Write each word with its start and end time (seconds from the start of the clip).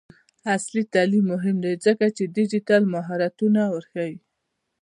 عصري 0.53 0.83
تعلیم 0.93 1.25
مهم 1.33 1.55
دی 1.63 1.73
ځکه 1.85 2.05
چې 2.15 2.31
ډیجیټل 2.35 2.83
مهارتونه 2.95 3.61
ورښيي. 3.73 4.15